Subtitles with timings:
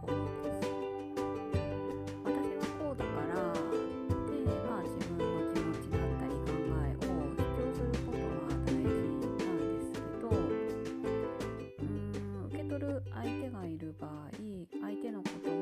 [0.00, 0.08] 行
[2.24, 6.50] 私はこうだからで、まあ、自分の気持ちだったり考
[6.82, 8.88] えを主張することは大事
[9.44, 10.28] なんですけど
[12.46, 14.10] 受け取る相手がいる場合
[14.82, 15.53] 相手のこと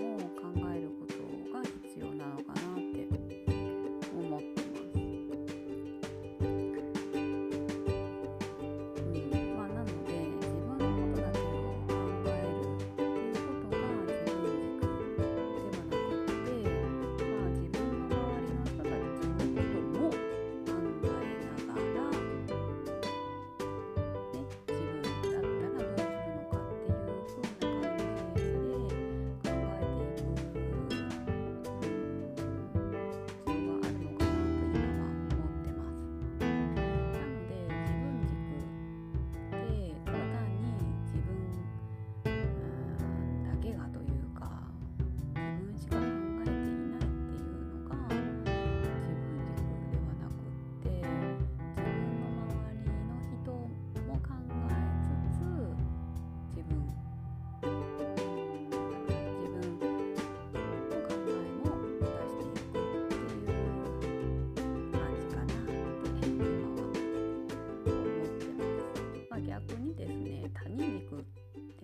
[69.95, 71.23] ですね多人肉っ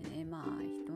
[0.02, 0.87] てねまあ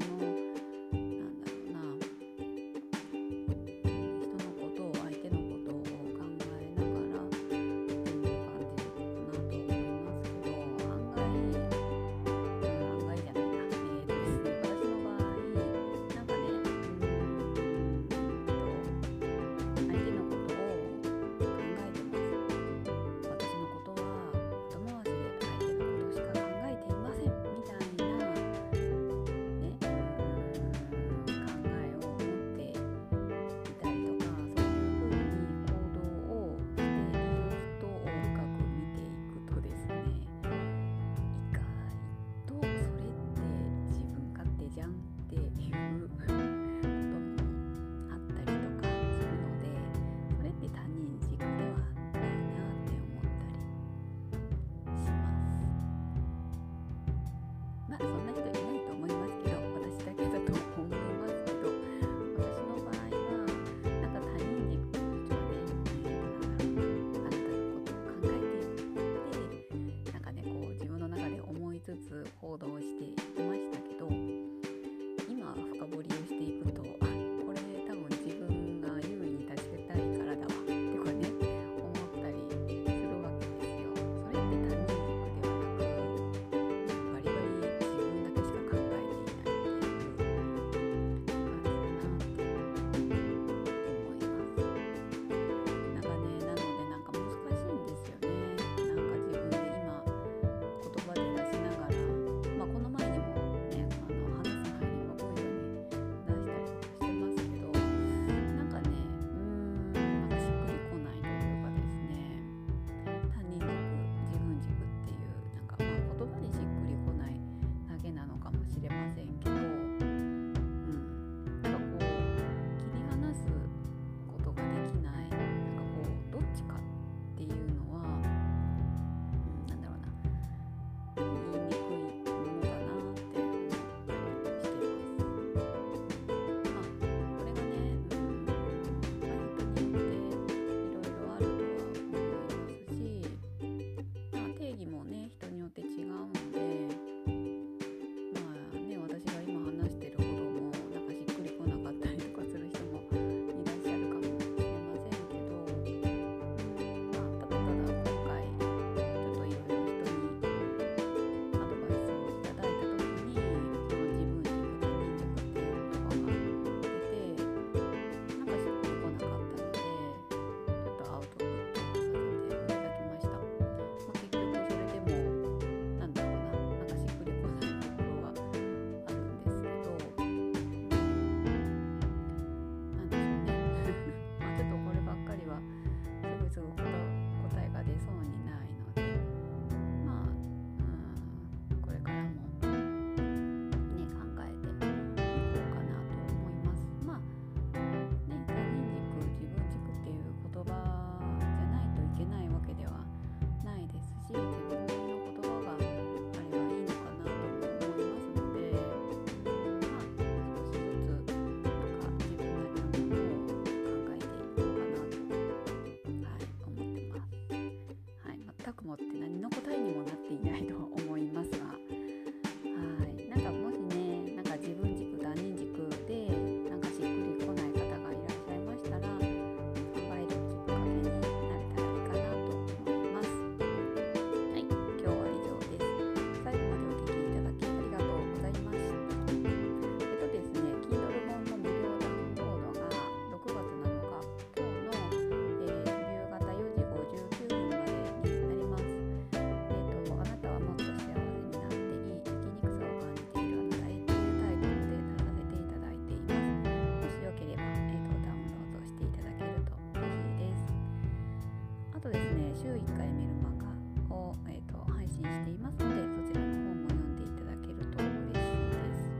[262.62, 269.10] 週1回メルマガを、えー、と配信していますのでそちらの方も読んでいただけると嬉しいです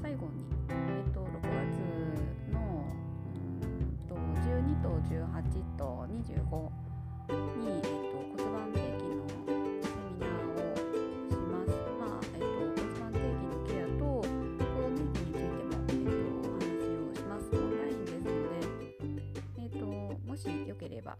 [0.00, 1.84] 最後に、えー、と6月
[2.50, 2.88] の
[3.28, 6.80] うんと12と18と25
[7.60, 9.44] に、えー、と骨盤底筋のセ
[10.08, 10.80] ミナーを
[11.28, 11.76] します。
[12.00, 17.52] まあえー、と骨盤底筋のケアと更年期についても、えー、とお話をします。
[17.52, 18.64] オンラインですので、
[19.58, 19.84] えー、と
[20.26, 21.18] もしよければ